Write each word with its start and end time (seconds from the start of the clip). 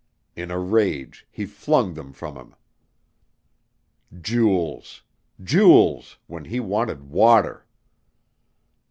In 0.35 0.49
a 0.49 0.57
rage 0.57 1.27
he 1.29 1.45
flung 1.45 1.93
them 1.93 2.11
from 2.11 2.35
him. 2.35 2.55
Jewels 4.19 5.03
jewels 5.43 6.17
when 6.25 6.45
he 6.45 6.59
wanted 6.59 7.11
water! 7.11 7.67